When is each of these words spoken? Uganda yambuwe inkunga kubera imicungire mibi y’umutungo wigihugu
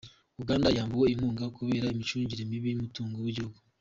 Uganda 0.41 0.67
yambuwe 0.77 1.07
inkunga 1.11 1.45
kubera 1.57 1.91
imicungire 1.93 2.43
mibi 2.51 2.67
y’umutungo 2.69 3.15
wigihugu 3.19 3.57